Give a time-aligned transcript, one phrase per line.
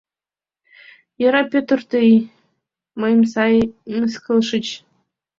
[1.21, 2.09] Йӧра, Пӧтыр, тый
[2.99, 3.55] мыйым сай
[3.97, 4.65] мыскылышыч...